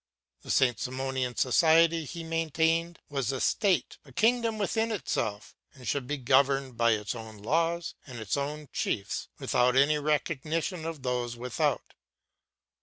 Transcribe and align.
The 0.41 0.49
Saint 0.49 0.79
Simonian 0.79 1.35
society, 1.35 2.05
he 2.05 2.23
maintained, 2.23 2.97
was 3.07 3.31
a 3.31 3.39
State, 3.39 3.99
a 4.03 4.11
kingdom 4.11 4.57
within 4.57 4.91
itself, 4.91 5.55
and 5.75 5.87
should 5.87 6.07
be 6.07 6.17
governed 6.17 6.75
by 6.75 6.93
its 6.93 7.13
own 7.13 7.37
laws 7.37 7.93
and 8.07 8.17
its 8.17 8.35
own 8.35 8.67
chiefs 8.73 9.27
without 9.37 9.75
any 9.75 9.99
recognition 9.99 10.85
of 10.87 11.03
those 11.03 11.37
without. 11.37 11.93